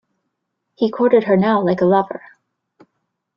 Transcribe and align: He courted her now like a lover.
He 0.73 0.89
courted 0.89 1.25
her 1.25 1.37
now 1.37 1.61
like 1.63 1.79
a 1.81 1.85
lover. 1.85 2.23